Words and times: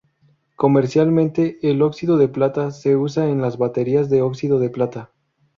Comercialmente, 0.55 1.59
el 1.61 1.83
óxido 1.83 2.17
de 2.17 2.27
plata 2.27 2.71
se 2.71 2.95
usa 2.97 3.29
en 3.29 3.39
las 3.39 3.59
baterías 3.59 4.09
de 4.09 4.23
óxido 4.23 4.57
de 4.57 4.71
plata. 4.71 5.11